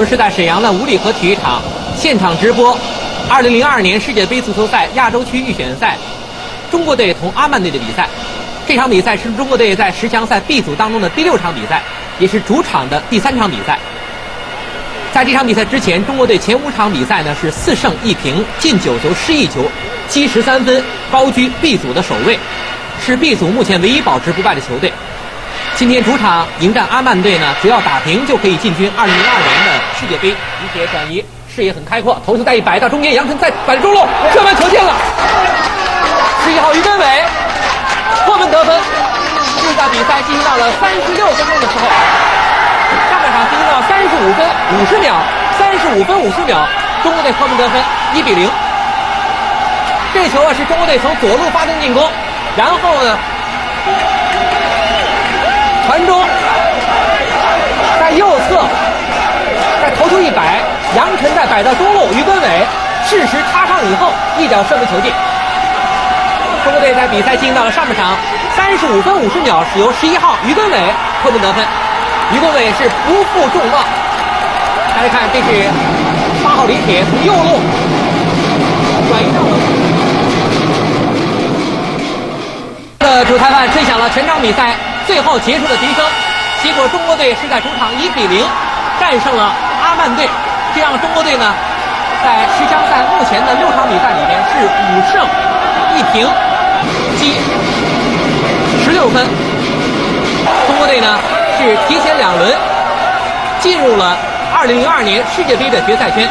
[0.00, 1.60] 我们是在沈阳的五里河体育场
[1.94, 2.74] 现场直播
[3.28, 5.94] 2002年世界杯足球赛亚洲区预选赛
[6.70, 8.08] 中国队同阿曼队的比赛。
[8.66, 11.82] 这场比赛是中国队在十强赛 B 组当中的第六场比赛，
[12.18, 13.78] 也是主场的第三场比赛。
[15.12, 19.70] 在这场比赛之前，中国队前五场比赛呢是四胜一平，进九球失一球，
[20.08, 20.82] 积十三分，
[21.12, 22.38] 高居 B 组的首位，
[23.04, 24.90] 是 B 组目前唯一保持不败的球队。
[25.76, 29.10] 今天主场迎战阿曼队呢，只要打平就可以进军2002年
[29.64, 30.28] 的世界杯。
[30.30, 31.24] 李铁转移，
[31.54, 34.92] 视野很开阔，头球再一摆到中间，杨晨再摆中路，射门球进了。
[36.44, 37.24] 十一号于根伟
[38.26, 38.80] 破门得分。
[39.62, 41.86] 就在比赛进行到了三十六分钟的时候，
[43.10, 45.14] 上半场进行到三十五分五十秒，
[45.58, 46.66] 三十五分五十秒，
[47.02, 47.80] 中国队破门得分，
[48.14, 48.50] 一比零。
[50.12, 52.02] 这球啊是中国队从左路发动进攻，
[52.56, 53.18] 然后呢
[55.86, 56.24] 传中，
[58.00, 58.64] 在右侧，
[61.00, 62.66] 杨晨在摆到中路，于根伟
[63.08, 65.10] 适时插上以后，一脚射门球进。
[66.62, 68.14] 中国队在比赛进行到了上半场
[68.54, 70.78] 三十五分五十秒，是由十一号于根伟
[71.22, 71.64] 破门得分。
[72.34, 73.82] 于根伟是不负众望，
[74.94, 75.70] 大家看，这是
[76.44, 77.58] 八号李铁从右路
[79.08, 79.56] 转移到了。
[82.98, 84.74] 的主裁判吹响了全场比赛
[85.06, 86.04] 最后结束的笛声，
[86.62, 88.44] 结果中国队是在主场一比零
[89.00, 89.50] 战胜了
[89.82, 90.28] 阿曼队，
[90.74, 91.54] 这样中国队呢
[92.22, 95.26] 在十强赛目前的六场比赛里边是五胜
[95.96, 96.28] 一平，
[97.18, 97.40] 积
[98.84, 99.26] 十六分。
[100.66, 101.18] 中国队呢
[101.58, 102.54] 是提前两轮
[103.58, 104.16] 进入了
[104.54, 106.28] 二零零二年世界杯的决赛圈。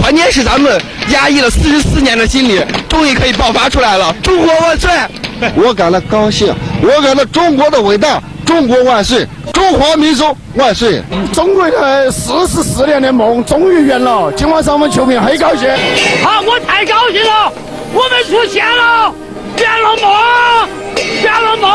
[0.00, 0.80] 关键是咱们
[1.10, 4.10] 压抑了四十四年的心理，终于可以爆发出来了！
[4.22, 4.90] 中国万岁！
[5.56, 11.02] 我感到高兴，我感到中国的伟大，中国万岁，中华民族万岁！
[11.32, 15.68] 中国的四十四年的梦终于圆了，今晚上我们球迷很高兴。
[16.22, 17.52] 好，我太高兴了，
[17.92, 19.14] 我们出现了，
[19.58, 20.68] 圆了梦，
[21.22, 21.70] 圆了梦，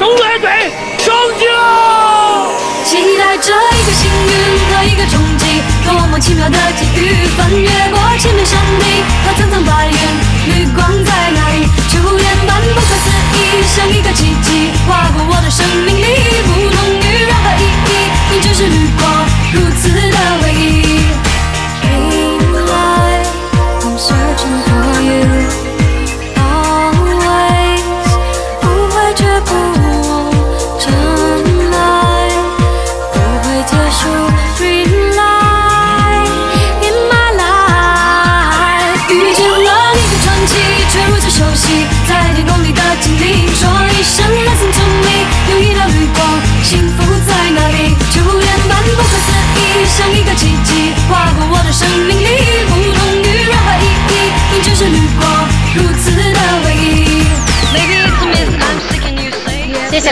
[0.00, 2.48] 中国队升级了！
[2.84, 4.32] 期待着一个幸运
[4.72, 7.26] 和一个冲击，多么奇妙的际遇！
[7.36, 9.92] 翻越过千面山顶和层层白云，
[10.48, 11.67] 绿光在哪里？
[13.78, 16.77] 像一个奇迹划过我的生命里，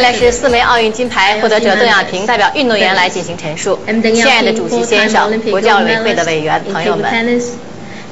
[0.06, 3.76] 来是四枚奥运金牌获得者邓亚萍代表运动员来进行陈述。
[4.14, 7.12] 亲爱的主席先生、国际奥委会的委员、朋友们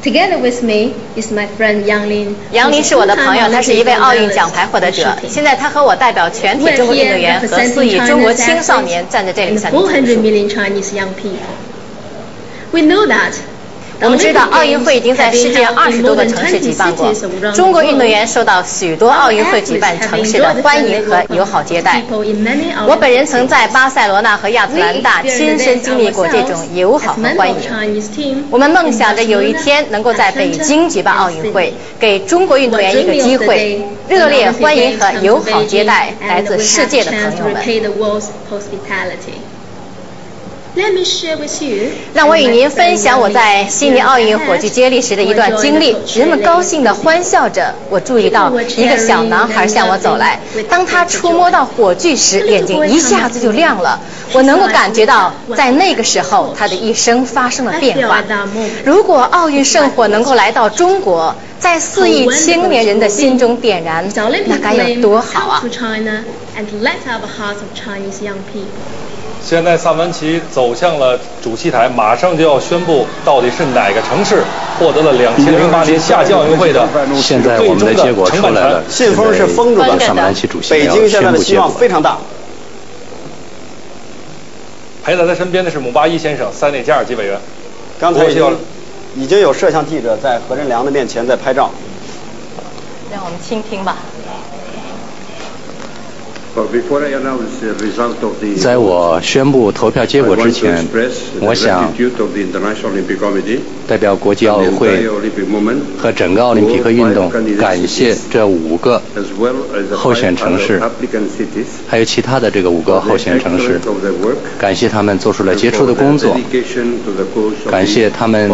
[0.03, 2.35] ，Together with me is my friend Yang Lin.
[2.51, 5.17] 杨林是我的朋友，他是一位奥运奖牌获得者。
[5.29, 10.21] 现在他和我代表全体中国运动员和四亿中国青少年站在这里 and 向您陈400述。
[10.21, 11.47] million Chinese young people.
[12.73, 13.35] We know that
[14.01, 17.13] 我们知道奥运会已经在世界二十多个城市举办过，
[17.53, 22.03] 中国运动员受到许多奥运会举办城市的欢迎和友好接待。
[22.87, 27.57] 我本人曾在巴塞罗那和亚特兰大亲身经历过这种友好和欢迎。
[28.51, 37.63] 我们梦想着有一天能够在北京举办奥运会，给中国运动员一个机会，热烈欢迎和友好接待来自世界的朋友们。
[42.15, 45.97] 让我与您分享我在悉尼奥运火炬接力时的一段经历。
[46.17, 47.73] 人们高兴地欢笑着。
[47.89, 54.01] 我注意到一个小男孩向我走来，当他触摸到火炬时，眼睛一下子就亮了。
[54.33, 58.25] 我能够感觉到，在那个时候，他的一生发生了变化。
[58.85, 64.11] 如果奥运圣火能够来到中国，在四亿青年人的心中点燃，
[64.47, 65.63] 那该有多好啊！
[69.45, 74.43] 现在萨文奇走向了主席台，马上就要宣布到底是哪个城市
[74.79, 79.99] 获得了两千零八年夏季奥运会的现在我们的结果出来了，信封是封住的。
[80.01, 82.17] 萨文奇主席北京现在的希望非常大。
[85.05, 87.39] 陪在他身边的是姆巴伊先生，塞内加尔籍委员。
[88.01, 88.57] 刚才已经
[89.15, 91.71] 已经有摄像记者在何振良的面前在拍照。
[93.13, 93.99] 让我们倾听吧。
[98.63, 100.87] 在我宣布投票结果之前，
[101.41, 101.93] 我想
[103.89, 105.09] 代表国际奥委会
[105.99, 107.29] 和整个奥林匹克运动，
[107.59, 109.03] 感谢这五个
[109.91, 110.81] 候选城市，
[111.89, 113.81] 还有其他的这个五个候选城市，
[114.57, 116.37] 感谢他们做出了杰出的工作，
[117.71, 118.49] 感谢他们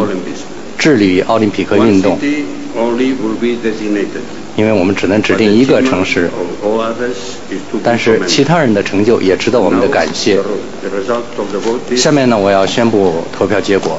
[0.78, 2.18] 致力于奥林匹克运动。
[4.60, 6.28] 因为我们只能指定一个城市，
[7.82, 10.38] 但是其他人的成就也值得我们的感谢。
[11.96, 13.98] 下面呢，我要宣布投票结果。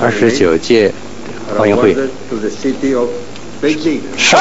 [0.00, 0.90] 二十九届
[1.58, 1.94] 奥运会。
[4.16, 4.40] 上。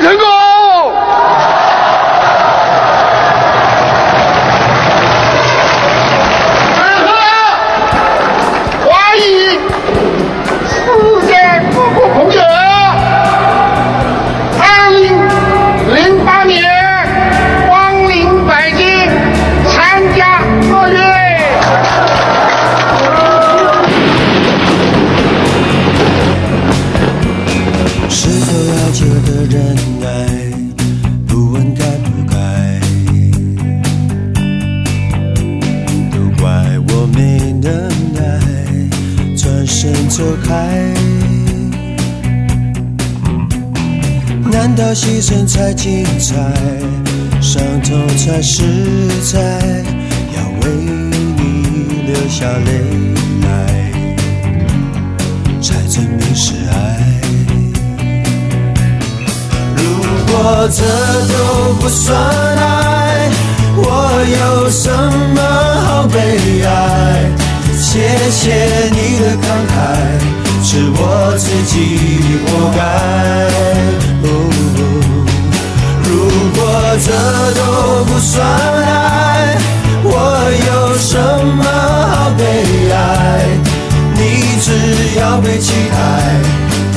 [0.00, 0.37] 성공!
[45.18, 46.36] 难道牺牲才精彩，
[47.40, 48.62] 伤痛才实
[49.32, 49.40] 在？
[50.36, 52.70] 要为你流下泪
[53.42, 53.46] 来，
[55.60, 56.74] 才证明是爱。
[59.74, 59.82] 如
[60.26, 60.84] 果这
[61.26, 61.34] 都
[61.80, 62.16] 不算
[62.56, 63.28] 爱，
[63.74, 63.82] 我
[64.24, 64.88] 有什
[65.34, 65.40] 么
[65.84, 66.68] 好悲哀？
[67.76, 67.98] 谢
[68.30, 68.54] 谢
[68.92, 69.76] 你的慷慨，
[70.62, 71.74] 是我自己
[72.46, 72.46] 活
[72.76, 72.78] 该。
[76.28, 76.60] 如果
[77.04, 77.08] 这
[77.58, 78.44] 都不算
[78.84, 79.56] 爱，
[80.04, 80.06] 我
[80.68, 81.16] 有什
[81.56, 81.62] 么
[82.10, 82.40] 好悲
[82.92, 82.94] 哀？
[84.14, 84.20] 你
[84.60, 84.66] 只
[85.18, 85.96] 要被期待，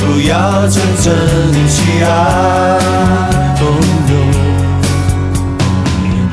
[0.28, 0.32] 要
[0.68, 1.06] 真正
[1.68, 2.06] 去爱。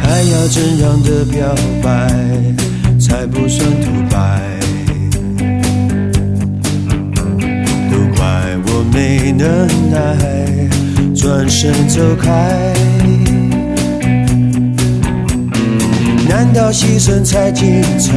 [0.01, 1.37] 还要怎样的表
[1.81, 1.87] 白，
[2.99, 4.17] 才不算独白？
[7.89, 8.19] 都怪
[8.65, 9.45] 我没能
[9.89, 9.97] 耐。
[11.49, 12.29] 转身走开，
[16.27, 18.13] 难道牺牲才精彩，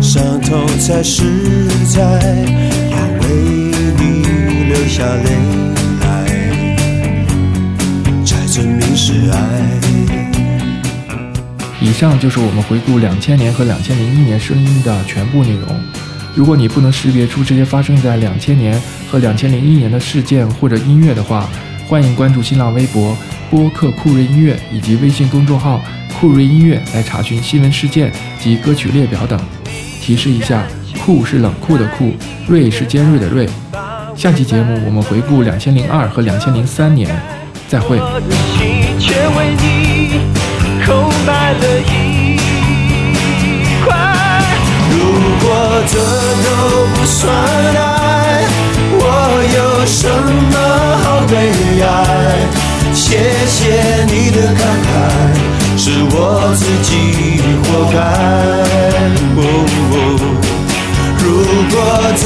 [0.00, 1.24] 伤痛才实
[1.88, 2.00] 在？
[2.92, 3.26] 要为
[3.98, 4.22] 你
[4.68, 5.32] 流下泪
[6.02, 6.06] 来，
[8.24, 9.36] 才证明是爱。
[11.80, 15.76] 以上就是我们回顾两千年和两千零一年声音的全部内容。
[16.36, 21.50] 如果你不能识别出这些发生在两千年和两千零一年的事件或者音乐的话，
[21.90, 23.18] 欢迎关注新浪微博
[23.50, 25.82] 播客酷睿音乐以及微信公众号
[26.20, 29.36] 酷睿音乐来查询新闻事件及歌曲列表等。
[30.00, 30.62] 提示一下，
[31.04, 32.12] 酷是冷酷的酷，
[32.46, 33.48] 睿是尖锐的锐。
[34.14, 37.10] 下期节目我们回顾两千零二和两千零三年，
[37.66, 37.96] 再会。
[37.96, 38.04] 如
[45.40, 45.98] 果这
[46.44, 47.99] 都不算爱，
[49.80, 50.58] 有什么
[51.02, 51.34] 好悲
[51.80, 51.84] 哀？
[52.92, 53.16] 谢
[53.46, 54.92] 谢你的慷慨，
[55.78, 56.14] 是我
[56.54, 57.96] 自己活该。
[61.16, 61.24] 如
[61.70, 61.74] 果
[62.14, 62.22] 这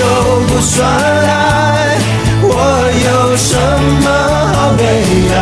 [0.00, 0.02] 都
[0.46, 1.98] 不算爱，
[2.40, 2.48] 我
[3.04, 3.52] 有什
[4.00, 4.06] 么
[4.54, 4.82] 好悲
[5.34, 5.36] 哀？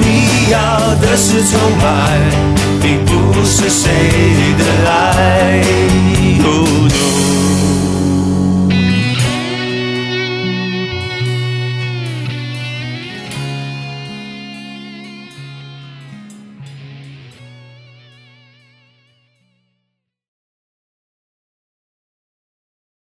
[0.00, 0.58] 你要
[0.96, 1.86] 的是崇拜，
[2.82, 3.08] 并不
[3.44, 3.84] 是谁
[4.58, 5.62] 的爱。